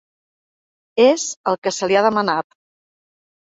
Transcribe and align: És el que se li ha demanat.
És 1.03 1.25
el 1.53 1.59
que 1.67 1.75
se 1.77 1.91
li 1.93 1.99
ha 2.01 2.03
demanat. 2.09 2.59